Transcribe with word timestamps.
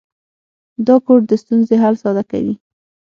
دا 0.87 0.95
کوډ 1.05 1.21
د 1.27 1.31
ستونزې 1.43 1.75
حل 1.83 1.95
ساده 2.03 2.23
کوي. 2.31 2.53